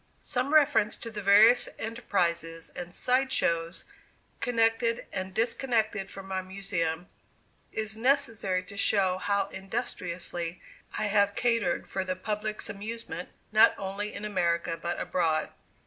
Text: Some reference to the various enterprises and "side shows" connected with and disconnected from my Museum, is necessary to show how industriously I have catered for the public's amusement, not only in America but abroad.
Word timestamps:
Some 0.19 0.51
reference 0.51 0.97
to 0.97 1.11
the 1.11 1.21
various 1.21 1.69
enterprises 1.77 2.71
and 2.75 2.91
"side 2.91 3.31
shows" 3.31 3.83
connected 4.39 4.95
with 4.97 5.05
and 5.13 5.31
disconnected 5.31 6.09
from 6.09 6.25
my 6.27 6.41
Museum, 6.41 7.07
is 7.71 7.95
necessary 7.95 8.63
to 8.63 8.77
show 8.77 9.19
how 9.19 9.47
industriously 9.49 10.59
I 10.97 11.05
have 11.05 11.35
catered 11.35 11.87
for 11.87 12.03
the 12.03 12.15
public's 12.15 12.67
amusement, 12.67 13.29
not 13.51 13.75
only 13.77 14.11
in 14.11 14.25
America 14.25 14.75
but 14.75 14.99
abroad. 14.99 15.49